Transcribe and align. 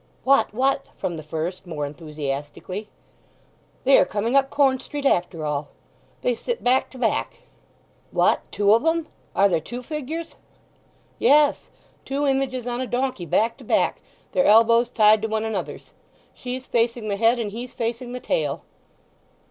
"What, 0.23 0.51
what?" 0.51 0.87
from 0.97 1.15
the 1.15 1.21
first, 1.21 1.67
more 1.67 1.85
enthusiastically. 1.85 2.89
"They 3.83 3.99
are 3.99 4.03
coming 4.03 4.35
up 4.35 4.49
Corn 4.49 4.79
Street 4.79 5.05
after 5.05 5.45
all! 5.45 5.67
They 6.21 6.33
sit 6.33 6.63
back 6.63 6.89
to 6.89 6.97
back!" 6.97 7.41
"What—two 8.09 8.73
of 8.73 8.83
'em—are 8.83 9.47
there 9.47 9.59
two 9.59 9.83
figures?" 9.83 10.37
"Yes. 11.19 11.69
Two 12.03 12.25
images 12.25 12.65
on 12.65 12.81
a 12.81 12.87
donkey, 12.87 13.27
back 13.27 13.57
to 13.57 13.63
back, 13.63 14.01
their 14.31 14.45
elbows 14.45 14.89
tied 14.89 15.21
to 15.21 15.27
one 15.27 15.45
another's! 15.45 15.91
She's 16.33 16.65
facing 16.65 17.07
the 17.07 17.15
head, 17.17 17.37
and 17.37 17.51
he's 17.51 17.71
facing 17.75 18.11
the 18.13 18.19
tail." 18.19 18.63